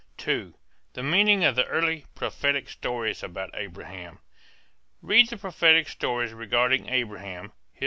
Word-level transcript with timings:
II. 0.27 0.53
THE 0.93 1.03
MEANING 1.03 1.43
OF 1.43 1.55
THE 1.55 1.67
EARLY 1.67 2.07
PROPHETIC 2.15 2.69
STORIES 2.69 3.21
ABOUT 3.21 3.51
ABRAHAM. 3.53 4.17
Read 5.03 5.29
the 5.29 5.37
prophetic 5.37 5.87
stories 5.87 6.33
regarding 6.33 6.89
Abraham 6.89 7.49
(_Hist. 7.49 7.51